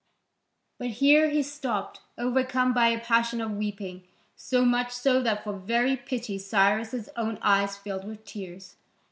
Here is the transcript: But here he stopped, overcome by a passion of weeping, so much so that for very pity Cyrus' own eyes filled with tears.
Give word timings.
But 0.79 0.87
here 0.87 1.29
he 1.29 1.43
stopped, 1.43 1.99
overcome 2.17 2.73
by 2.73 2.87
a 2.87 2.99
passion 2.99 3.39
of 3.39 3.55
weeping, 3.55 4.01
so 4.35 4.65
much 4.65 4.91
so 4.93 5.21
that 5.21 5.43
for 5.43 5.53
very 5.53 5.95
pity 5.95 6.39
Cyrus' 6.39 7.07
own 7.15 7.37
eyes 7.43 7.77
filled 7.77 8.05
with 8.07 8.25
tears. 8.25 8.77